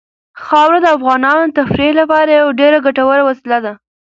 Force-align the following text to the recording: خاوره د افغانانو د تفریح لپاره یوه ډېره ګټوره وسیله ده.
خاوره 0.43 0.79
د 0.81 0.87
افغانانو 0.97 1.43
د 1.47 1.51
تفریح 1.57 1.91
لپاره 2.01 2.29
یوه 2.39 2.57
ډېره 2.59 2.77
ګټوره 2.85 3.21
وسیله 3.29 3.57
ده. 3.65 3.73